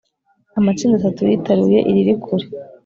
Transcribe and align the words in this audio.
amatsinda 0.59 0.95
atatu 0.97 1.21
yitaruye 1.29 1.79
iriri 1.89 2.13
kure 2.23 2.45